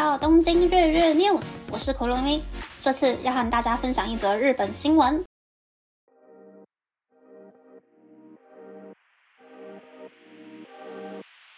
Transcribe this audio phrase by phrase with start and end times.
[0.00, 2.42] 到东京日日 news，我是可露咪。
[2.80, 5.22] 这次要和大家分享一则日本新闻。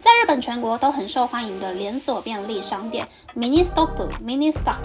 [0.00, 4.82] 在日本全国都很受欢迎的连锁便利商店 Mini Stop Mini Stop，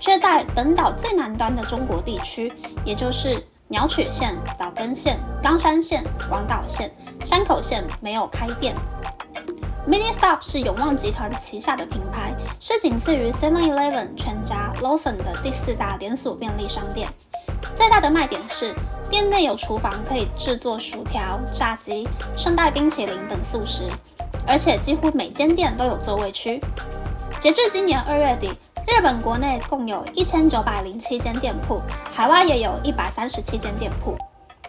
[0.00, 2.52] 却在本岛最南端的中国地区，
[2.84, 6.90] 也就是鸟取县、岛根县、冈山县、广岛县、
[7.24, 8.74] 山口县没有开店。
[9.88, 17.08] Mini Stop 是永旺集团旗下的品牌，是仅次于 Seven Eleven、全家、Lawson 的第四大连锁便利商店。
[17.74, 18.74] 最大的卖点是
[19.08, 22.06] 店内有厨房，可以制作薯条、炸鸡、
[22.36, 23.84] 圣代冰淇淋等速食，
[24.46, 26.62] 而且几乎每间店都有座位区。
[27.40, 28.48] 截至今年二月底，
[28.86, 31.80] 日本国内共有一千九百零七间店铺，
[32.12, 34.18] 海外也有一百三十七间店铺。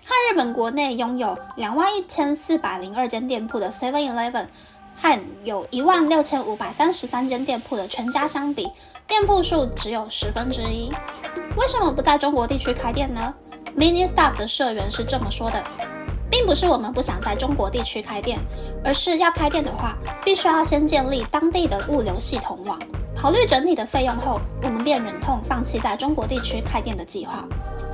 [0.05, 4.45] 和日本国内拥有两万一千四百零二间店铺的 Seven Eleven。
[5.01, 8.69] 和有一万六千五百三十三间店铺的全家相比，
[9.07, 10.91] 店铺数只有十分之一。
[11.57, 13.33] 为什么不在中国地区开店呢
[13.77, 15.63] ？Mini Stop 的社员是这么说的，
[16.29, 18.39] 并不是我们不想在中国地区开店，
[18.83, 22.77] 而是要开店的话，必须要先建立当地的物流系统网。
[23.15, 27.47] 考虑整体的费用后，我们便忍痛放弃在中国地区开店的计划。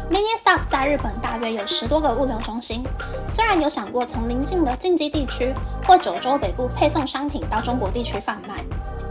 [0.09, 2.83] Mini Stop 在日本大约有十多个物流中心。
[3.27, 5.51] 虽然有想过从邻近的近畿地区
[5.87, 8.63] 或九州北部配送商品到中国地区贩卖，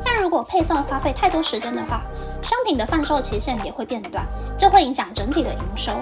[0.04, 2.02] 但如果配送花费太多时间的话，
[2.42, 4.24] 商品的贩售期限也会变短，
[4.56, 5.92] 这会影响整体的营收。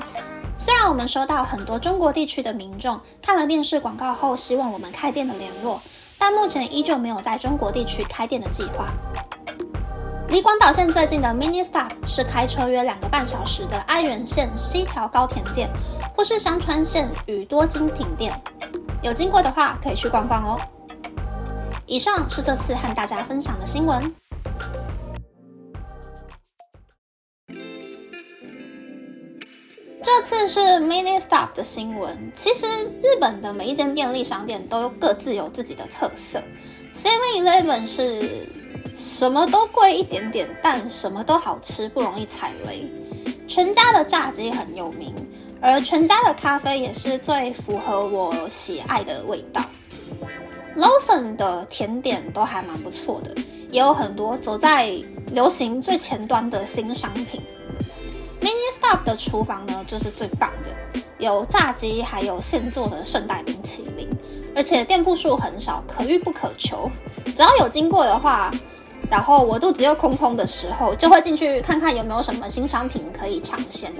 [0.58, 5.80] 虽然我们收到很多中国地区的民众看了电视广告后希望我们开店的联络，
[6.18, 8.92] 但目前依旧没有在中国地区开店的计划。
[10.32, 15.68] 离广岛县最近的 Mini Stop 是开车约两个半小时的爱媛县西条高田店，
[16.16, 18.32] 或是香川县宇多津町店。
[19.02, 20.58] 有经过的话，可以去逛逛哦。
[21.84, 24.14] 以上是这次和大家分享的新闻。
[30.02, 32.32] 这次是 Mini Stop 的新闻。
[32.32, 32.66] 其实
[33.02, 36.42] 日本的每一间便利商店都各自有自己的特色。
[36.92, 38.48] Seven Eleven 是。
[38.94, 42.86] 什么都贵一点点，但什么都好吃，不容易踩雷。
[43.48, 45.14] 全家的炸鸡很有名，
[45.62, 49.64] 而全家的咖啡也是最符合我喜爱的味道。
[50.76, 53.34] Lawson 的甜点都还蛮不错的，
[53.70, 54.92] 也有很多走在
[55.28, 57.40] 流行最前端的新商品。
[58.42, 64.06] Mini Stop 的厨房呢，就是最棒的，有炸鸡，还有现做的圣代冰淇淋，
[64.54, 66.90] 而且店铺数很少，可遇不可求。
[67.34, 68.50] 只要有经过的话。
[69.10, 73.92] 然后我肚子又空空的时候，就会进去看看有没有什么新商品可以抢先。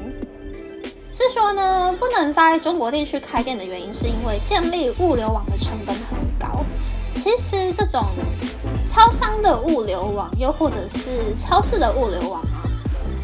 [1.12, 6.64] 是说呢，不能在中国地区开店的原因，是因为建立物流网的成本很高。
[7.14, 8.06] 其实这种
[8.86, 12.64] 超商的物流网，又或者是超市的物流网啊，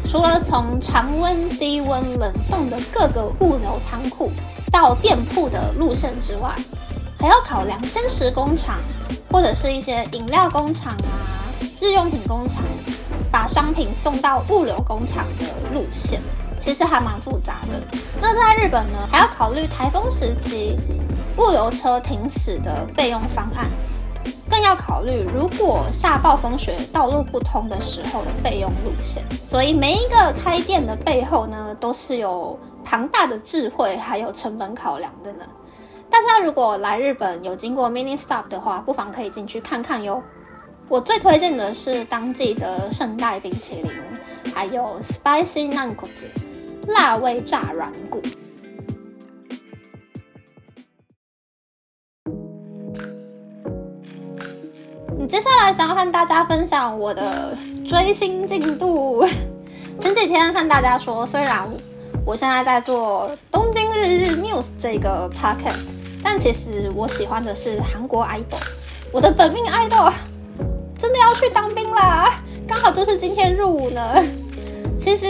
[0.07, 4.29] 除了从常温、低温、冷冻的各个物流仓库
[4.71, 6.53] 到店铺的路线之外，
[7.19, 8.79] 还要考量鲜食工厂
[9.29, 11.27] 或者是一些饮料工厂啊。
[11.81, 12.63] 日用品工厂
[13.31, 16.21] 把商品送到物流工厂的路线，
[16.57, 17.81] 其实还蛮复杂的。
[18.21, 20.77] 那在日本呢，还要考虑台风时期
[21.37, 23.69] 物流车停驶的备用方案，
[24.49, 29.23] 更要考虑如果下暴风雪道路不通的时候的备用路线。
[29.43, 35.45] 所以每一个开店的背后呢，都是有庞大的智慧还有成本考量的呢。
[36.09, 40.21] 大家如果来日本有经过 Mini Stop 的话，不妨可以进去看看哟。
[40.87, 43.91] 我最推荐的是当季的圣代冰淇淋，
[44.55, 46.31] 还有 Spicy Nankos
[46.87, 48.21] 辣味炸软骨。
[55.17, 57.55] 你接下来想要和大家分享我的
[57.87, 59.23] 追星进度。
[59.99, 61.69] 前几天和大家说，虽然
[62.25, 68.61] 我现在在做东京日日 News 这个 podcast，但其实我喜欢的是韩国 idol，
[69.11, 70.11] 我的本命 idol。
[70.97, 72.43] 真的要去当兵啦！
[72.67, 74.01] 刚好就是今天入伍呢。
[74.99, 75.25] 其实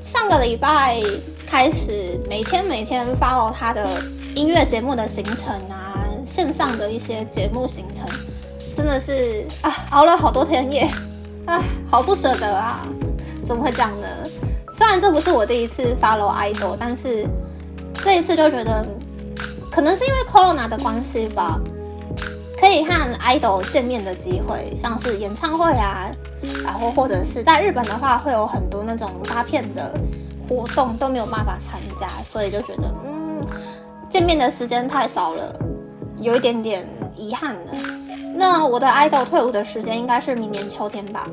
[0.00, 0.98] 上个礼拜
[1.46, 3.86] 开始，每天每天 follow 他的
[4.34, 8.08] 音乐节目的行程啊，线上的一些节目行程，
[8.74, 10.88] 真的是啊，熬了好多天夜，
[11.44, 12.88] 啊，好不舍得啊！
[13.44, 14.06] 怎么会这样呢？
[14.72, 17.28] 虽然这不是我第一次 follow idol，但是
[18.02, 18.84] 这一次就觉得，
[19.74, 21.58] 可能是因为 corona 的关系吧。
[22.56, 26.08] 可以和 idol 见面的机会，像是演唱会啊，
[26.64, 29.92] 然后或者是在日本的话，会有很多那种发片的
[30.48, 33.44] 活动都没有办法参加，所以就觉得嗯，
[34.08, 35.52] 见面的时间太少了，
[36.18, 37.72] 有一点点遗憾了。
[38.34, 41.28] 那我的 idol 退伍的时间应该是明年秋天吧？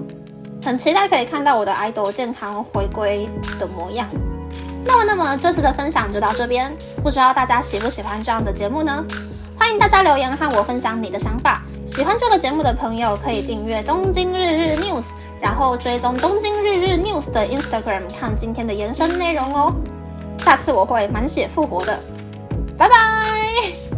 [0.65, 4.09] 很期待可以看到我的 idol 健康回归的模样。
[4.85, 9.03] 那么，那么这次的分享就到这边，不知道大家喜不喜欢这样的节目呢？
[9.57, 11.61] 欢迎大家留言和我分享你的想法。
[11.85, 15.07] 喜欢这个节目的朋友可以订阅东京日日 news，
[15.39, 19.73] 然后追踪东京日日 news 的 Instagram 看今天的延伸内容哦。
[20.37, 21.99] 下次我会满血复活的，
[22.77, 23.90] 拜拜。